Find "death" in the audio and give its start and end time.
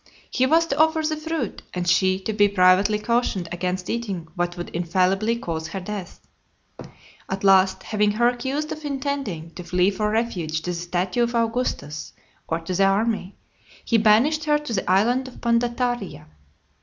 5.79-6.27